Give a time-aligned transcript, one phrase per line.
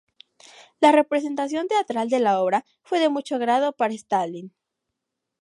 [0.79, 4.51] La representación teatral de la obra fue de mucho agrado a Stalin.